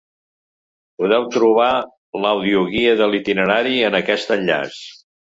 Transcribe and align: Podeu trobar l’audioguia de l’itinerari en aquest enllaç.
Podeu 1.01 1.25
trobar 1.35 1.67
l’audioguia 2.23 2.95
de 3.01 3.09
l’itinerari 3.11 3.75
en 3.91 3.99
aquest 3.99 4.33
enllaç. 4.37 4.81